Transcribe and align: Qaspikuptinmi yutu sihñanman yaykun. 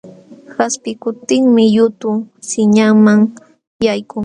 Qaspikuptinmi 0.53 1.63
yutu 1.75 2.11
sihñanman 2.49 3.21
yaykun. 3.85 4.19